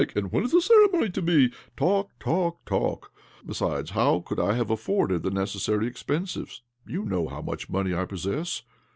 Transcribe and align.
And 0.15 0.31
when 0.31 0.43
is 0.43 0.51
the 0.51 0.61
ceremony 0.61 1.11
to 1.11 1.21
be?' 1.21 1.53
Talk, 1.77 2.09
talk, 2.17 2.65
talk! 2.65 3.11
Besides, 3.45 3.91
how 3.91 4.21
could 4.21 4.39
I 4.39 4.55
have 4.55 4.71
afforded 4.71 5.21
the 5.21 5.29
necessary 5.29 5.85
expenses? 5.85 6.63
You 6.87 7.05
know 7.05 7.27
how 7.27 7.43
much 7.43 7.69
money 7.69 7.93
I 7.93 8.05
possess. 8.05 8.63